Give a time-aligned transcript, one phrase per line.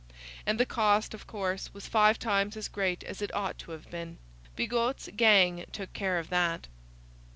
[0.47, 3.87] And the cost, of course, was five times as great as it ought to have
[3.91, 4.17] been.
[4.55, 6.65] Bigot's gang took care of that.